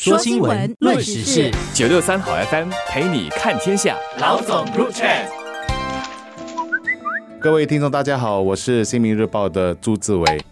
[0.00, 3.96] 说新闻，论时事，九六三好 FM 陪你看天下。
[4.20, 5.08] 老总入场。
[7.40, 10.44] 各位听众，大家好，我是新民日报的朱志伟。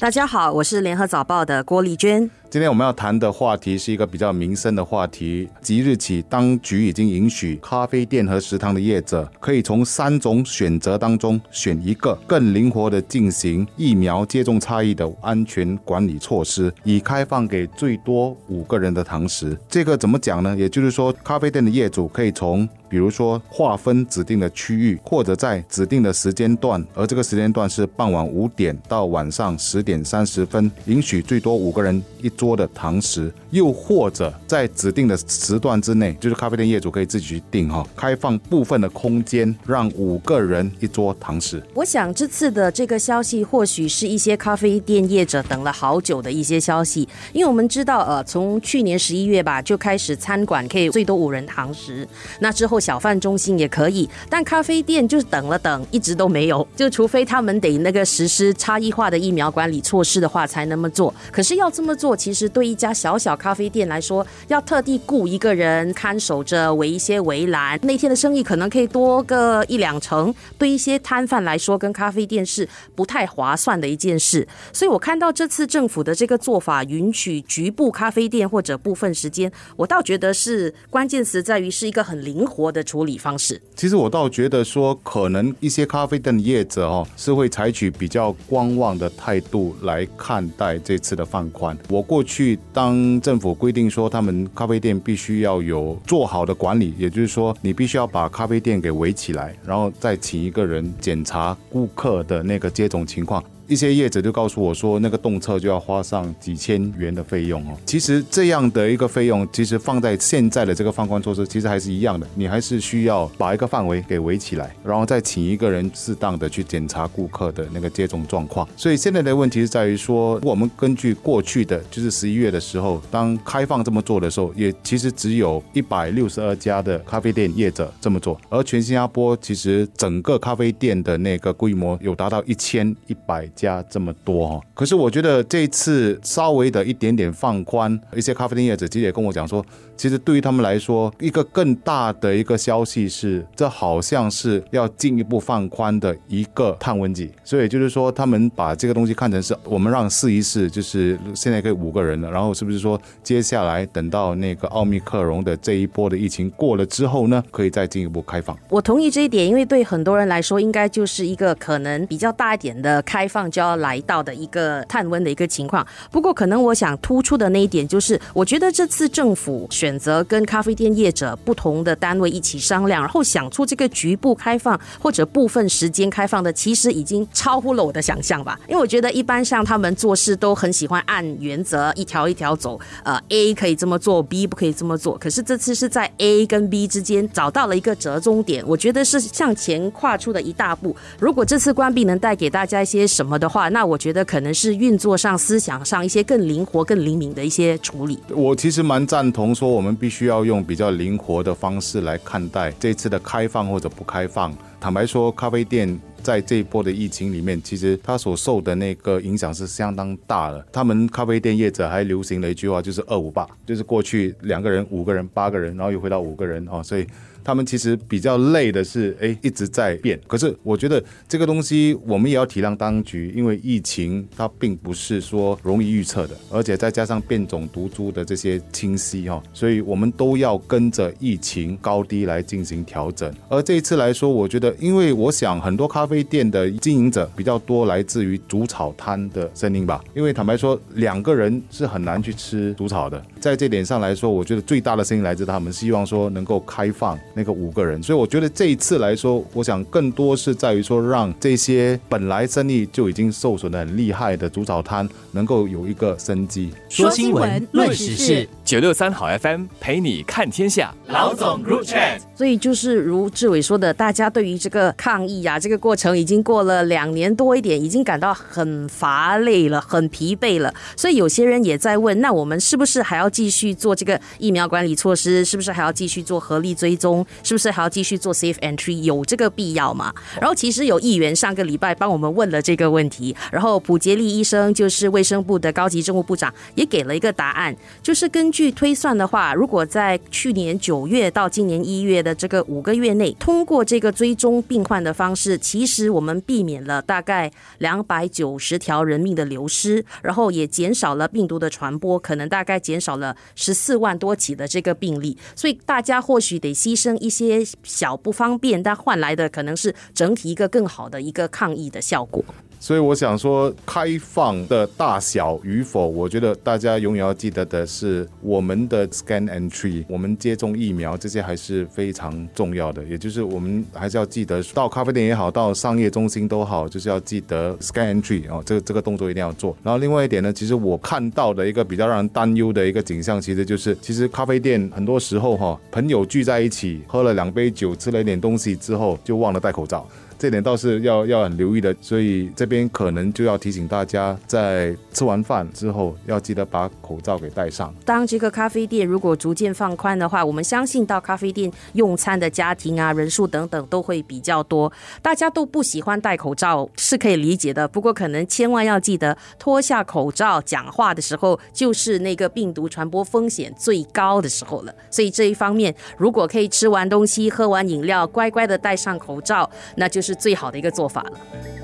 [0.00, 2.28] 大家好，我是联合早报的郭丽娟。
[2.52, 5.48] 今天我们要谈的话题是一个比较民生的话题。
[5.62, 19.56] 即日起，当局已经允许咖啡店和食堂的业者可以从三种选择当中选一个，更灵活的进行疫苗接种差异的安全管理措施，以开放给最多五个人的堂食。
[19.66, 20.54] 这个怎么讲呢？
[20.54, 32.30] 也就是说，咖啡店的业主可以从比如说划分指定的区域，或者在指定的时间段，而这个时间段是傍晚五点到晚上十点三十分，允许最多五个人一。
[32.42, 41.62] 桌的堂食，又或者在指定的时段之内，就是咖啡店业主可以自己去定哈，开放部分的空间，让五个人一桌堂食。
[41.72, 52.04] 我想这次的这个消息，或许是一些咖啡店业者等了好久的一些消息，因为我们知道，呃，从去年十一月吧就开始餐馆可以最多五人堂食，
[52.40, 61.14] 那之后小贩中心也可以，但咖啡店就是等了等，一直都没有，就除非他们得那个实施差异化的疫苗管理措施的话，才那么做。
[61.30, 62.31] 可是要这么做，其。
[62.32, 70.34] 其实对一家小小咖啡店来说，要特地雇一个人看守着围一些围栏，那天的生意可能可以多个一两成。
[70.56, 74.48] 对一些摊贩来说，跟咖啡店是不太划算的一件事。
[74.72, 83.60] 所以我看到这次政府的这个做法，允许局部咖啡店或者部分时间，我倒觉得是关键词在于是一个很灵活的处理方式。
[83.76, 91.76] 其实我倒觉得说，可能一些咖啡店的业者哦，是会采取比较观望的态度来看待这次的放宽。
[91.90, 92.21] 我过。
[92.22, 103.42] 去当政府规定说他们咖啡店必须要有做好的管理，也就是说你必须要把咖啡店给围起来，然后再请一个人检查顾客的那个接种情况。
[103.68, 107.76] 一些业者就告诉我说，那个动车就要花上几千元的费用哦。
[107.86, 112.26] 其实这样的一个费用，其实放在现在的这个放宽措施，其实还是一样的。
[112.34, 118.68] 你还是需要把一个范围给围起来，然后再请一个人适当的去检查顾客的那个接种状况。
[118.76, 133.48] 所以现在的问题是在于说，我们根据过去的就是十一月的时候，当开放这么做的时候，也其实只有一百六十二家的咖啡店业者这么做，而全新加坡其实整个咖啡店的那个规模有达到一千一百。
[133.54, 139.64] 加这么多哈，可是我觉得这次稍微的一点点放宽，一些咖啡店业者其实也跟我讲说，
[139.96, 158.56] 其实对于他们来说，一个更大的一个消息是，这好像是要进一步放宽的一个探温剂，所以就是说，他们把这个东西看成是我们让试一试，就是现在可以五个人了，然后是不是说接下来等到那个奥密克戎的这一波的疫情过了之后呢，可以再进一步开放？
[158.68, 163.41] 我同意这一点，因为对很多人来说，应该就是一个可能比较大一点的开放。
[163.50, 165.86] 就要来到的一个探温的一个情况。
[166.10, 178.58] 不过，可能我想突出的那一点就是，我觉得这次政府选择跟咖啡店业者不同的单位一起商量，然后想出这个局部开放或者部分时间开放的，其实已经超乎了我的想象吧。
[178.68, 185.18] 因为我觉得一般像他们做事都很喜欢按原则一条一条走，呃，A 可以这么做，B 不可以这么做。
[185.18, 190.94] 可是这次是在 A 跟 B 之间找到了一个折中点，我觉得是向前跨出的一大步。
[191.18, 193.31] 如果这次关闭能带给大家一些什么？
[193.38, 198.18] 的话，那我觉得可能是运作上、思想上一些更灵活、更灵敏的一些处理。
[198.28, 204.54] 我其实蛮赞同说，我们必须要用比较灵活的方式来看待这次的开放或者不开放。
[204.82, 210.66] 坦白说，咖啡店在这一波的疫情里面，其实它所受的那个影响是相当大的。
[210.72, 217.06] 他们咖啡店业者还流行了一句话，就是“二五八”，就是过去两个人、五个人、八个人，然后又回到五个人哦，所以。
[217.44, 220.16] 他们其实比较累的是，哎，一直在变。
[220.28, 233.34] 可是我觉得这个东西我们也要体谅当局，因为疫情它并不是说容易预测的，而且再加上变种毒株的这些清晰哈，所以我们都要跟着疫情高低来进行调整。
[233.48, 243.22] 而这一次来说，我觉得，因为我想很多咖啡店的经营者比较多来自于煮草摊的声音吧，因为坦白说，两个人是很难去吃煮草的。
[243.40, 247.18] 在这点上来说，我觉得最大的声音来自他们，希望说能够开放。
[247.34, 256.70] 那个五个人，所以我觉得这一次来说，我想更多是在于说，让这些本来生意就已经受损的很厉害的煮草摊，能够有一个生机。
[256.88, 260.94] 说新闻，论时事，九六三好 FM 陪你看天下。
[261.06, 261.98] 老总入场。
[262.42, 270.74] 所以就是如志伟说的，大家对于这个抗疫啊，这个过程已经过了两年多一点，已经感到很乏累了，很疲惫了。
[270.96, 275.44] 所以有些人也在问，那我们是不是还要继续做这个疫苗管理措施？
[275.44, 277.24] 是不是还要继续做合力追踪？
[277.44, 279.00] 是不是还要继续做 safe entry？
[279.02, 280.12] 有这个必要吗？
[280.40, 287.72] 然后其实有议员上个礼拜帮我们问了这个问题，然后普杰利医生就是卫生部的高级政务部长也给了一个答案，
[288.02, 305.36] 就是根据推算的话，如果在去年九月到今年一月的这个五个月内，通过这个追踪病患的方式，其实我们避免了大概两百九十条人命的流失，然后也减少了病毒的传播，可能大概减少了十四万多起的这个病例。
[305.54, 312.44] 所以大家或许得牺牲一些小不方便，但换来的可能是整体一个更好的一个抗疫的效果。
[312.82, 323.04] 所以我想说，开放的大小与否，我觉得大家永远要记得的是，我们的 scan entry，我们接种疫苗这些还是非常重要的。
[323.04, 329.76] 也就是我们还是要记得，到咖啡店也好，到商业中心都好，就是要记得 scan entry 哦，这个这个动作一定要做。
[329.84, 340.04] 然后另外一点呢，其实我看到的一个比较让人担忧的一个景象，其实就是其实咖啡店很多时候哈，朋友聚在一起喝了两杯酒，吃了一点东西之后，就忘了戴口罩。
[340.38, 347.94] 这点倒是要要很留意的，所以这边可能就要提醒大家，在吃完饭之后要记得把口罩给戴上。
[348.04, 354.92] 当这个咖啡店如果逐渐放宽的话，我们相信到咖啡店用餐的家庭啊人数等等都会比较多。
[355.20, 364.94] 大家都不喜欢戴口罩是可以理解的，不过可能千万要记得脱下口罩讲话的时候，就是那个病毒传播风险最高的时候了。
[365.10, 370.32] 所以这一方面，如果可以吃完东西、喝完饮料，乖乖的戴上口罩，那就是。
[370.42, 371.81] 最好的一个做法了。